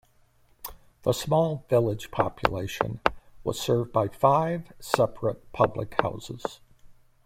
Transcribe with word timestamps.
The 1.03 1.13
small 1.13 1.63
village 1.69 2.09
population 2.09 3.01
was 3.43 3.59
served 3.61 3.93
by 3.93 4.07
five 4.07 4.71
separate 4.79 5.51
public 5.51 5.93
houses. 6.01 6.59